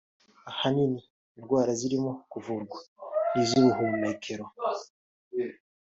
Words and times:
Ahanini 0.49 1.01
indwara 1.37 1.71
zirimo 1.79 2.11
kuvurwa 2.31 2.79
n’iz’ubuhumekero 3.33 4.43